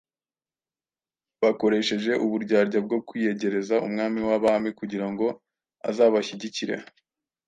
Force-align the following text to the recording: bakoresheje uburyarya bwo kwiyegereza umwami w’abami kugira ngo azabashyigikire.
bakoresheje 1.41 2.11
uburyarya 2.25 2.79
bwo 2.85 2.99
kwiyegereza 3.07 3.75
umwami 3.87 4.19
w’abami 4.27 4.69
kugira 4.79 5.07
ngo 5.11 5.27
azabashyigikire. 5.89 6.75